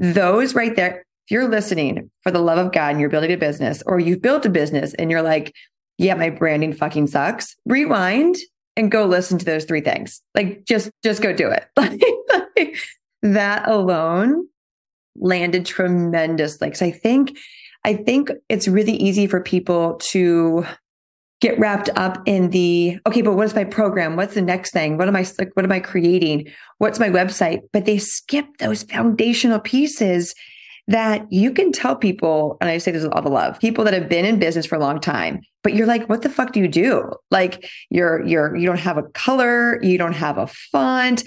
[0.00, 3.36] Those right there, if you're listening for the love of God and you're building a
[3.36, 5.54] business or you've built a business and you're like,
[5.96, 7.54] yeah, my branding fucking sucks.
[7.66, 8.36] Rewind
[8.76, 10.20] and go listen to those three things.
[10.34, 11.66] Like just just go do it.
[12.56, 12.76] like,
[13.22, 14.46] that alone
[15.16, 16.68] landed tremendously.
[16.68, 17.36] Because I think
[17.84, 20.64] I think it's really easy for people to
[21.40, 24.16] get wrapped up in the okay, but what's my program?
[24.16, 24.96] What's the next thing?
[24.96, 25.50] What am I like?
[25.54, 26.48] What am I creating?
[26.78, 27.60] What's my website?
[27.72, 30.34] But they skip those foundational pieces
[30.88, 33.94] that you can tell people, and I say this with all the love, people that
[33.94, 36.60] have been in business for a long time, but you're like, what the fuck do
[36.60, 37.10] you do?
[37.30, 41.24] Like you're you're you don't have a color, you don't have a font.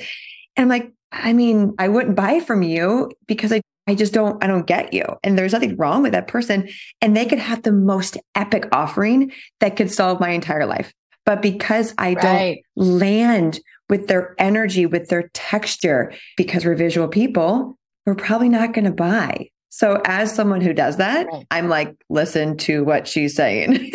[0.56, 4.44] And I'm like, I mean, I wouldn't buy from you because I I just don't
[4.44, 5.06] I don't get you.
[5.24, 6.70] And there's nothing wrong with that person.
[7.02, 10.94] And they could have the most epic offering that could solve my entire life.
[11.26, 12.64] But because I right.
[12.76, 17.77] don't land with their energy, with their texture, because we're visual people,
[18.08, 19.50] we're probably not going to buy.
[19.70, 21.46] So, as someone who does that, right.
[21.52, 23.92] I'm like, listen to what she's saying.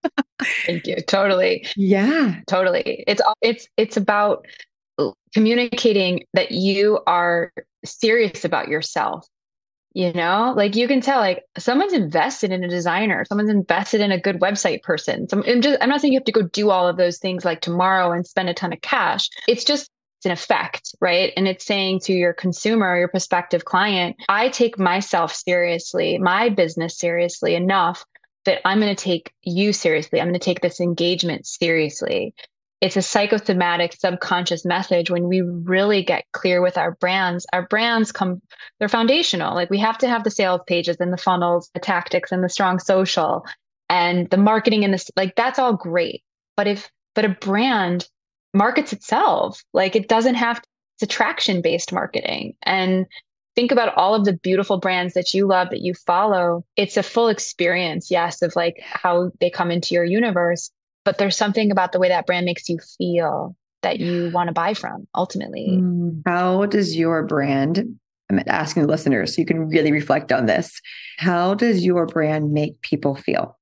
[0.66, 0.96] Thank you.
[1.06, 1.66] Totally.
[1.76, 2.40] Yeah.
[2.46, 3.04] Totally.
[3.06, 4.46] It's it's it's about
[5.34, 7.52] communicating that you are
[7.84, 9.28] serious about yourself.
[9.92, 14.12] You know, like you can tell, like someone's invested in a designer, someone's invested in
[14.12, 15.28] a good website person.
[15.28, 17.44] Some, I'm just, I'm not saying you have to go do all of those things
[17.44, 19.28] like tomorrow and spend a ton of cash.
[19.48, 19.90] It's just
[20.26, 21.32] an effect, right?
[21.36, 26.96] And it's saying to your consumer, your prospective client, I take myself seriously, my business
[26.96, 28.04] seriously enough
[28.44, 30.20] that I'm going to take you seriously.
[30.20, 32.34] I'm going to take this engagement seriously.
[32.80, 37.46] It's a psychosomatic subconscious message when we really get clear with our brands.
[37.52, 38.40] Our brands come,
[38.78, 39.54] they're foundational.
[39.54, 42.48] Like we have to have the sales pages and the funnels, the tactics and the
[42.48, 43.44] strong social
[43.90, 46.22] and the marketing and this, like that's all great.
[46.56, 48.08] But if, but a brand
[48.54, 52.54] markets itself, like it doesn't have, to, it's attraction based marketing.
[52.62, 53.06] And
[53.54, 56.64] think about all of the beautiful brands that you love that you follow.
[56.76, 60.70] It's a full experience yes of like how they come into your universe
[61.04, 64.52] but there's something about the way that brand makes you feel that you want to
[64.52, 65.78] buy from ultimately.
[65.80, 66.22] Mm.
[66.26, 67.98] how does your brand
[68.30, 70.80] i'm asking the listeners so you can really reflect on this.
[71.18, 73.58] How does your brand make people feel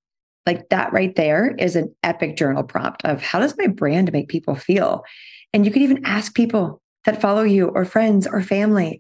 [0.49, 4.29] like that right there is an epic journal prompt of how does my brand make
[4.29, 5.05] people feel
[5.53, 8.99] and you could even ask people that follow you or friends or family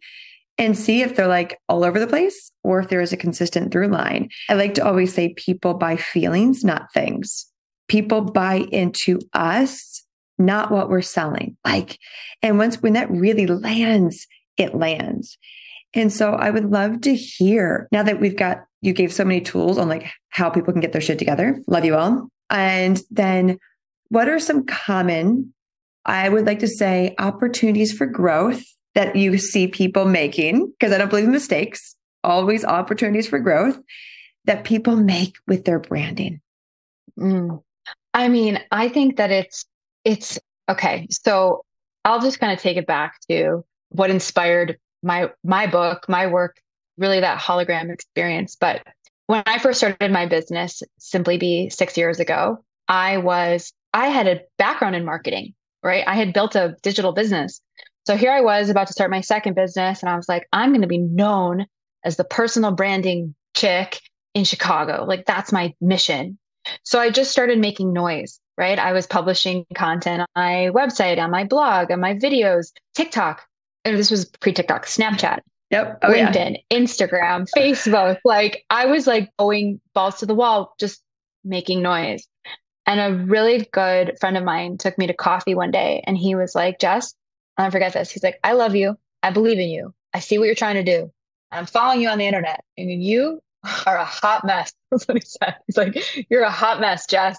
[0.58, 3.72] and see if they're like all over the place or if there is a consistent
[3.72, 4.28] through line.
[4.50, 7.46] I like to always say people buy feelings, not things.
[7.88, 10.04] People buy into us,
[10.36, 11.56] not what we're selling.
[11.64, 11.98] Like,
[12.42, 14.26] and once when that really lands,
[14.58, 15.38] it lands.
[15.94, 19.40] And so I would love to hear now that we've got, you gave so many
[19.40, 21.60] tools on like how people can get their shit together.
[21.66, 22.28] Love you all.
[22.50, 23.58] And then
[24.08, 25.52] what are some common,
[26.04, 28.62] I would like to say, opportunities for growth
[28.94, 33.78] that you see people making, because I don't believe in mistakes, always opportunities for growth
[34.46, 36.40] that people make with their branding?
[37.18, 37.62] Mm.
[38.14, 39.66] I mean, I think that it's,
[40.04, 40.38] it's
[40.68, 41.06] okay.
[41.10, 41.64] So
[42.04, 46.56] I'll just kind of take it back to what inspired my, my book, my work,
[46.98, 48.56] really that hologram experience.
[48.56, 48.82] But
[49.26, 54.40] when I first started my business, SimplyBe six years ago, I was, I had a
[54.56, 56.04] background in marketing, right?
[56.06, 57.60] I had built a digital business.
[58.06, 60.70] So here I was about to start my second business, and I was like, I'm
[60.70, 61.66] going to be known
[62.04, 64.00] as the personal branding chick
[64.32, 65.04] in Chicago.
[65.06, 66.38] Like, that's my mission.
[66.84, 68.78] So I just started making noise, right?
[68.78, 73.42] I was publishing content on my website, on my blog, on my videos, TikTok.
[73.84, 75.40] And this was pre TikTok, Snapchat.
[75.70, 75.98] Yep.
[76.02, 76.78] Oh, LinkedIn, yeah.
[76.78, 78.18] Instagram, Facebook.
[78.24, 81.02] Like I was like going balls to the wall, just
[81.44, 82.26] making noise.
[82.86, 86.34] And a really good friend of mine took me to coffee one day and he
[86.34, 87.14] was like, Jess,
[87.56, 88.10] I'll never forget this.
[88.10, 88.96] He's like, I love you.
[89.22, 89.92] I believe in you.
[90.14, 91.12] I see what you're trying to do.
[91.50, 92.64] I'm following you on the internet.
[92.78, 93.40] And you
[93.86, 94.72] are a hot mess.
[94.90, 95.56] That's what he said.
[95.66, 97.38] He's like, You're a hot mess, Jess.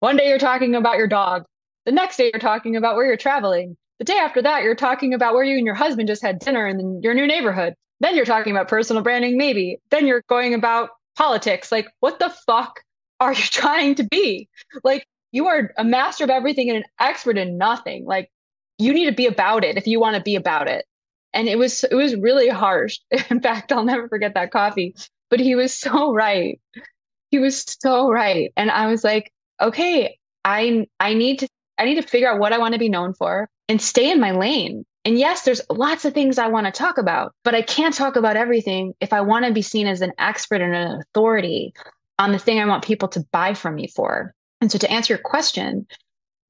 [0.00, 1.44] One day you're talking about your dog.
[1.86, 3.76] The next day you're talking about where you're traveling.
[4.02, 6.66] The day after that, you're talking about where you and your husband just had dinner
[6.66, 7.74] in your new neighborhood.
[8.00, 9.78] Then you're talking about personal branding, maybe.
[9.92, 11.70] Then you're going about politics.
[11.70, 12.80] Like, what the fuck
[13.20, 14.48] are you trying to be?
[14.82, 18.04] Like, you are a master of everything and an expert in nothing.
[18.04, 18.28] Like,
[18.76, 20.84] you need to be about it if you want to be about it
[21.32, 22.98] and it was it was really harsh
[23.30, 24.96] in fact i'll never forget that coffee
[25.30, 26.60] but he was so right
[27.30, 31.46] he was so right and i was like okay i i need to
[31.78, 34.20] i need to figure out what i want to be known for and stay in
[34.20, 37.62] my lane and yes there's lots of things i want to talk about but i
[37.62, 41.00] can't talk about everything if i want to be seen as an expert and an
[41.00, 41.72] authority
[42.18, 45.14] on the thing i want people to buy from me for and so to answer
[45.14, 45.86] your question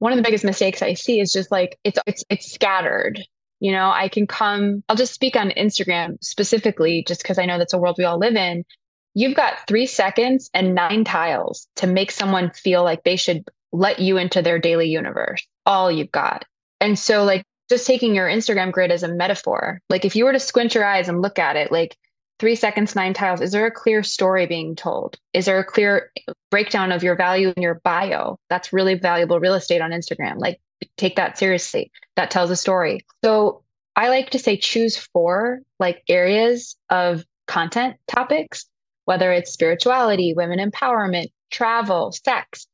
[0.03, 3.23] one of the biggest mistakes I see is just like it's it's it's scattered.
[3.61, 7.57] You know, I can come, I'll just speak on Instagram specifically, just because I know
[7.57, 8.65] that's a world we all live in.
[9.13, 13.99] You've got three seconds and nine tiles to make someone feel like they should let
[13.99, 15.47] you into their daily universe.
[15.65, 16.43] All you've got.
[16.83, 20.33] And so, like, just taking your Instagram grid as a metaphor, like, if you were
[20.33, 21.95] to squint your eyes and look at it, like,
[22.39, 23.39] three seconds, nine tiles.
[23.39, 25.17] Is there a clear story being told?
[25.31, 26.11] Is there a clear
[26.51, 28.37] breakdown of your value in your bio?
[28.49, 30.39] That's really valuable real estate on Instagram.
[30.39, 30.59] Like,
[30.97, 31.89] take that seriously.
[32.17, 33.05] That tells a story.
[33.23, 33.63] So,
[33.95, 38.65] I like to say choose four like areas of content topics,
[39.05, 42.67] whether it's spirituality, women empowerment, travel, sex,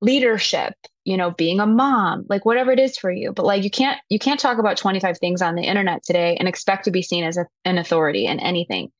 [0.00, 3.32] leadership, you know, being a mom, like whatever it is for you.
[3.32, 6.48] But like you can't you can't talk about 25 things on the internet today and
[6.48, 8.90] expect to be seen as a, an authority in anything.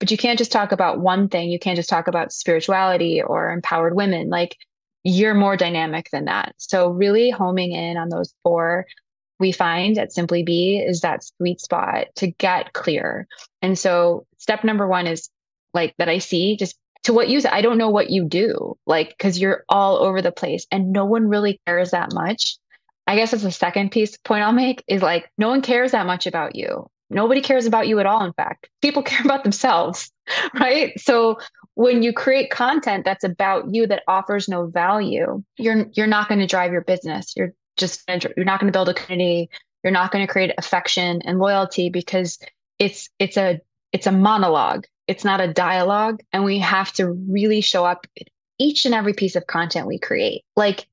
[0.00, 1.50] But you can't just talk about one thing.
[1.50, 4.28] You can't just talk about spirituality or empowered women.
[4.28, 4.56] Like
[5.02, 6.54] you're more dynamic than that.
[6.58, 8.86] So really homing in on those four
[9.38, 13.26] we find at SimplyBe is that sweet spot to get clear.
[13.62, 15.30] And so step number 1 is
[15.74, 19.10] like that I see just to what you I don't know what you do, like,
[19.10, 22.56] because you're all over the place and no one really cares that much.
[23.06, 26.06] I guess that's the second piece point I'll make is like, no one cares that
[26.06, 26.90] much about you.
[27.10, 28.68] Nobody cares about you at all, in fact.
[28.82, 30.10] People care about themselves,
[30.54, 30.98] right?
[31.00, 31.38] So
[31.74, 36.40] when you create content that's about you that offers no value, you're you're not going
[36.40, 37.34] to drive your business.
[37.36, 39.48] You're just you're not going to build a community.
[39.82, 42.38] You're not going to create affection and loyalty because
[42.78, 43.60] it's it's a
[43.92, 44.86] it's a monologue.
[45.08, 46.20] It's not a dialogue.
[46.32, 48.06] And we have to really show up
[48.58, 50.42] each and every piece of content we create.
[50.56, 50.86] Like,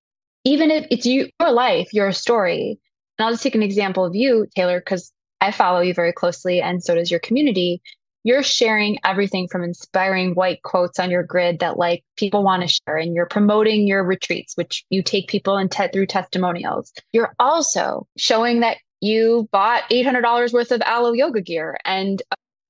[0.43, 2.79] even if it's you, your life, your story.
[3.17, 5.11] And I'll just take an example of you, Taylor, because
[5.41, 7.81] I follow you very closely and so does your community.
[8.23, 12.67] You're sharing everything from inspiring white quotes on your grid that like people want to
[12.67, 16.91] share, and you're promoting your retreats, which you take people and te- through testimonials.
[17.13, 22.23] You're also showing that you bought $800 worth of Alo Yoga gear and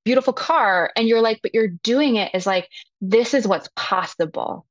[0.06, 2.70] beautiful car and you're like but you're doing it as like
[3.02, 4.66] this is what's possible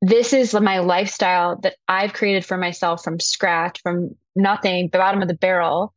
[0.00, 5.22] this is my lifestyle that I've created for myself from scratch, from nothing, the bottom
[5.22, 5.92] of the barrel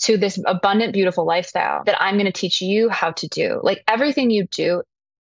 [0.00, 3.60] to this abundant, beautiful lifestyle that I'm going to teach you how to do.
[3.62, 4.82] Like everything you do,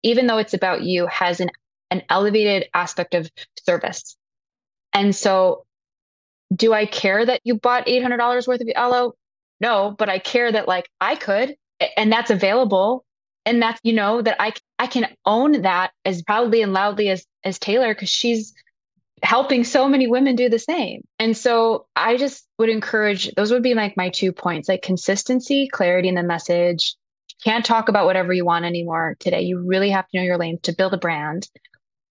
[0.03, 1.51] even though it's about you, has an,
[1.91, 3.31] an elevated aspect of
[3.67, 4.17] service.
[4.93, 5.65] And so,
[6.55, 9.15] do I care that you bought $800 worth of Alo?
[9.61, 11.57] No, but I care that like I could,
[11.97, 13.05] and that's available.
[13.45, 17.27] And that's you know that i i can own that as proudly and loudly as
[17.45, 18.55] as taylor because she's
[19.23, 21.03] helping so many women do the same.
[21.19, 25.69] And so i just would encourage those would be like my two points like consistency
[25.69, 26.97] clarity in the message.
[27.45, 29.43] Can't talk about whatever you want anymore today.
[29.43, 31.49] You really have to know your lane to build a brand.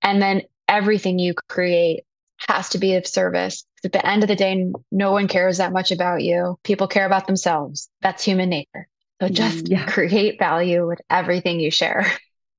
[0.01, 2.03] And then everything you create
[2.49, 3.65] has to be of service.
[3.85, 6.59] At the end of the day no one cares that much about you.
[6.63, 7.89] People care about themselves.
[8.01, 8.89] That's human nature
[9.21, 9.85] so just yeah.
[9.85, 12.05] create value with everything you share.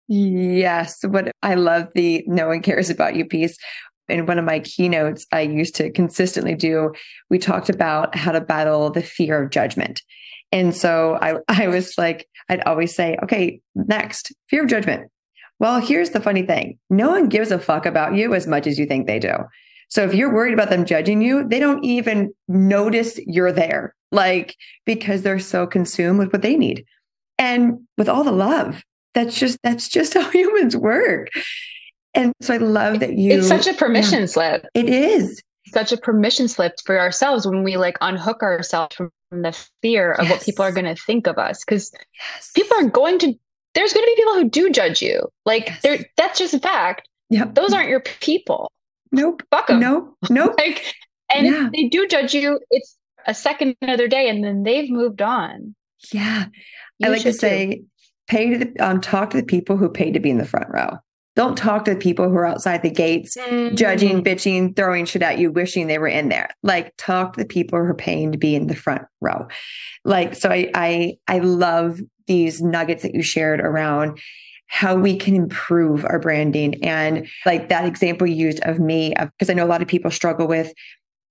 [0.09, 0.99] Yes.
[1.05, 3.57] What I love the no one cares about you piece.
[4.09, 6.93] In one of my keynotes, I used to consistently do,
[7.31, 10.03] we talked about how to battle the fear of judgment.
[10.51, 15.11] And so I, I was like, I'd always say, okay, next, fear of judgment.
[15.61, 18.79] Well, here's the funny thing no one gives a fuck about you as much as
[18.79, 19.33] you think they do.
[19.93, 24.57] So if you're worried about them judging you, they don't even notice you're there like
[24.87, 26.87] because they're so consumed with what they need
[27.39, 28.83] and with all the love
[29.13, 31.29] that's just that's just how humans work
[32.15, 35.43] and so i love that you it's such a permission yeah, slip it is
[35.75, 40.25] such a permission slip for ourselves when we like unhook ourselves from the fear of
[40.25, 40.31] yes.
[40.31, 41.91] what people are going to think of us because
[42.35, 42.51] yes.
[42.55, 43.35] people are going to
[43.75, 45.83] there's going to be people who do judge you like yes.
[45.83, 47.55] there that's just a fact yep.
[47.55, 48.71] those aren't your people
[49.13, 50.95] nope fuck them nope nope like
[51.35, 51.67] and yeah.
[51.67, 52.97] if they do judge you it's
[53.27, 55.75] a second another day and then they've moved on.
[56.13, 56.47] Yeah.
[56.99, 57.87] You I like to say, too.
[58.29, 60.69] pay to the, um, talk to the people who pay to be in the front
[60.71, 60.99] row.
[61.35, 63.75] Don't talk to the people who are outside the gates, mm-hmm.
[63.75, 66.51] judging, bitching, throwing shit at you, wishing they were in there.
[66.63, 69.49] Like talk to the people who are paying to be in the front row.
[70.05, 74.19] Like, so I, I, I love these nuggets that you shared around
[74.75, 79.51] how we can improve our branding and like that example you used of me because
[79.51, 80.73] i know a lot of people struggle with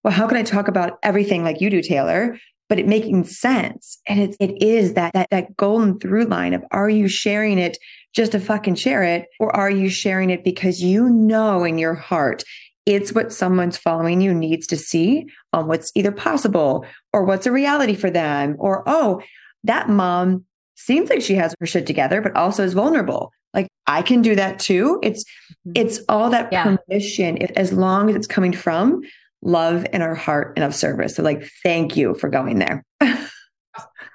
[0.03, 2.37] well, how can I talk about everything like you do, Taylor?
[2.69, 3.99] But it making sense.
[4.07, 7.77] And it, it is that, that, that golden through line of are you sharing it
[8.13, 9.27] just to fucking share it?
[9.39, 12.43] Or are you sharing it because you know in your heart
[12.87, 16.83] it's what someone's following you needs to see on what's either possible
[17.13, 18.55] or what's a reality for them?
[18.57, 19.21] Or, oh,
[19.63, 20.45] that mom
[20.75, 23.31] seems like she has her shit together, but also is vulnerable.
[23.53, 24.99] Like I can do that too.
[25.03, 25.71] It's mm-hmm.
[25.75, 26.75] it's all that yeah.
[26.87, 29.01] permission, if, as long as it's coming from
[29.41, 31.15] love in our heart and of service.
[31.15, 32.83] So, like, thank you for going there.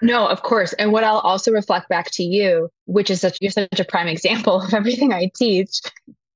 [0.02, 0.72] no, of course.
[0.74, 4.08] And what I'll also reflect back to you, which is such you're such a prime
[4.08, 5.80] example of everything I teach.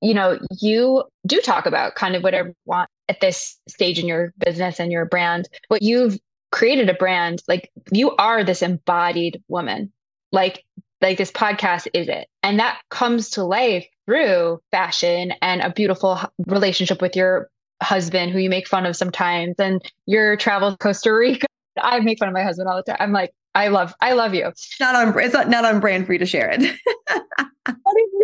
[0.03, 4.07] You know, you do talk about kind of whatever you want at this stage in
[4.07, 5.49] your business and your brand.
[5.69, 6.19] What you've
[6.53, 9.93] created a brand, like you are this embodied woman.
[10.33, 10.65] Like
[11.01, 12.29] like this podcast is it.
[12.43, 17.49] And that comes to life through fashion and a beautiful relationship with your
[17.83, 21.47] husband who you make fun of sometimes and your travel to Costa Rica.
[21.81, 22.97] I make fun of my husband all the time.
[23.01, 24.53] I'm like, I love, I love you.
[24.79, 26.61] Not on, it's not, not on brand for you to share it.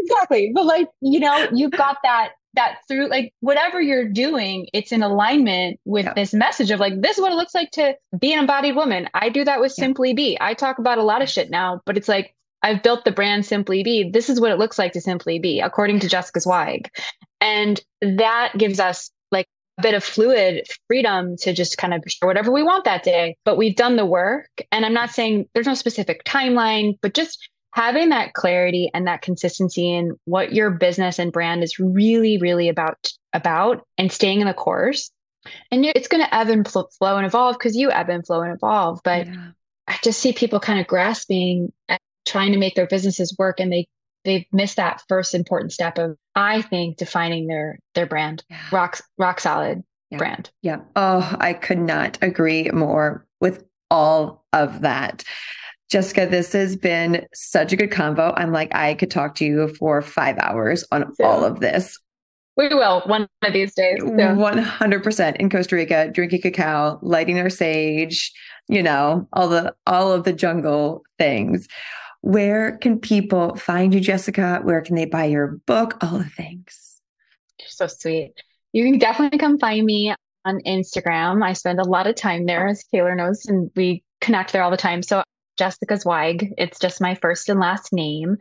[0.02, 0.52] exactly.
[0.54, 5.02] But like, you know, you've got that, that through like whatever you're doing, it's in
[5.02, 8.40] alignment with this message of like, this is what it looks like to be an
[8.40, 9.09] embodied woman.
[9.14, 10.36] I do that with SimplyBe.
[10.40, 13.44] I talk about a lot of shit now, but it's like, I've built the brand
[13.44, 14.12] SimplyBe.
[14.12, 16.88] This is what it looks like to Simply Be, according to Jessica Zweig.
[17.40, 19.46] And that gives us like
[19.78, 23.36] a bit of fluid freedom to just kind of share whatever we want that day.
[23.44, 24.48] But we've done the work.
[24.72, 29.20] And I'm not saying there's no specific timeline, but just having that clarity and that
[29.20, 34.47] consistency in what your business and brand is really, really about about and staying in
[34.47, 35.11] the course.
[35.70, 38.53] And it's going to ebb and flow and evolve because you ebb and flow and
[38.53, 39.01] evolve.
[39.05, 39.51] But yeah.
[39.87, 43.70] I just see people kind of grasping at trying to make their businesses work and
[43.70, 43.87] they
[44.24, 48.43] they've missed that first important step of I think defining their their brand.
[48.49, 48.59] Yeah.
[48.72, 50.18] Rock rock solid yeah.
[50.18, 50.51] brand.
[50.62, 50.79] Yeah.
[50.97, 55.24] Oh, I could not agree more with all of that.
[55.91, 58.34] Jessica, this has been such a good convo.
[58.37, 61.26] I'm like, I could talk to you for five hours on yeah.
[61.26, 61.99] all of this.
[62.57, 63.99] We will one of these days.
[64.03, 64.34] Yeah.
[64.34, 68.32] 100% in Costa Rica, drinking cacao, lighting our sage,
[68.68, 71.68] you know, all the all of the jungle things.
[72.22, 74.61] Where can people find you, Jessica?
[74.62, 76.03] Where can they buy your book?
[76.03, 77.01] All the things.
[77.61, 78.32] You're so sweet.
[78.72, 80.14] You can definitely come find me
[80.45, 81.45] on Instagram.
[81.45, 84.70] I spend a lot of time there, as Taylor knows, and we connect there all
[84.70, 85.03] the time.
[85.03, 85.22] So
[85.57, 88.36] Jessica Zweig, it's just my first and last name.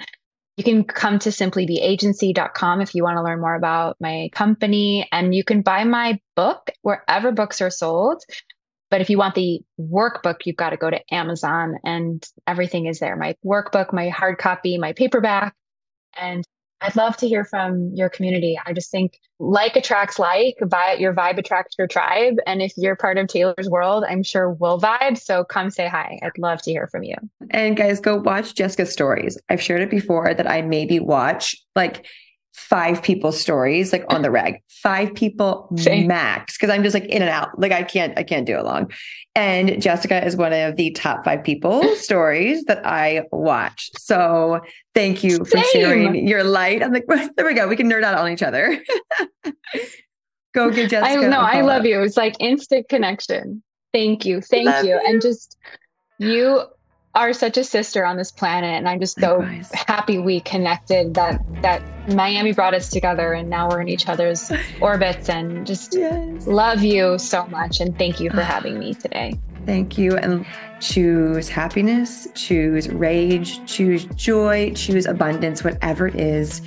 [0.57, 5.07] You can come to simplybeagency.com if you want to learn more about my company.
[5.11, 8.23] And you can buy my book wherever books are sold.
[8.89, 12.99] But if you want the workbook, you've got to go to Amazon and everything is
[12.99, 15.53] there my workbook, my hard copy, my paperback.
[16.17, 16.45] And
[16.85, 18.59] I'd love to hear from your community.
[18.63, 22.35] I just think like attracts like, your vibe attracts your tribe.
[22.45, 25.17] And if you're part of Taylor's world, I'm sure we'll vibe.
[25.17, 26.19] So come say hi.
[26.21, 27.15] I'd love to hear from you.
[27.49, 29.37] And guys, go watch Jessica's stories.
[29.49, 32.05] I've shared it before that I maybe watch like
[32.55, 34.61] five people's stories like on the reg.
[34.69, 36.07] Five people Same.
[36.07, 37.59] max because i'm just like in and out.
[37.59, 38.91] Like i can't i can't do it long.
[39.35, 43.91] And jessica is one of the top five people stories that i watch.
[43.97, 44.61] So
[44.93, 45.63] thank you for Same.
[45.73, 46.81] sharing your light.
[46.81, 47.67] I'm like there we go.
[47.67, 48.79] We can nerd out on each other.
[50.53, 52.01] Go get jessica i know i love you.
[52.01, 53.61] It's like instant connection.
[53.91, 54.39] Thank you.
[54.39, 54.91] Thank you.
[54.91, 55.01] you.
[55.05, 55.57] And just
[56.19, 56.63] you
[57.15, 59.71] are such a sister on this planet and i'm just so Likewise.
[59.73, 61.81] happy we connected that that
[62.13, 64.51] miami brought us together and now we're in each other's
[64.81, 66.45] orbits and just yes.
[66.45, 69.33] love you so much and thank you for having me today
[69.65, 70.45] thank you and
[70.81, 76.61] choose happiness choose rage choose joy choose abundance whatever it is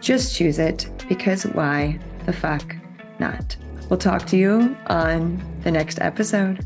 [0.00, 2.76] just choose it because why the fuck
[3.18, 3.56] not
[3.88, 6.64] we'll talk to you on the next episode